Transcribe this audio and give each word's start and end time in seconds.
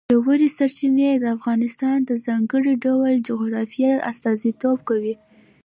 ژورې 0.23 0.49
سرچینې 0.57 1.11
د 1.19 1.25
افغانستان 1.37 1.97
د 2.03 2.11
ځانګړي 2.25 2.73
ډول 2.85 3.13
جغرافیه 3.27 3.93
استازیتوب 4.11 4.77
کوي. 4.89 5.15